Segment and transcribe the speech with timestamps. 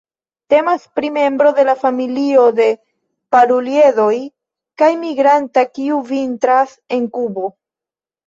[0.51, 2.65] Temas pri membro de la familio de
[3.35, 4.15] Paruliedoj
[4.83, 7.45] kaj migranta, kiu vintras en Kubo.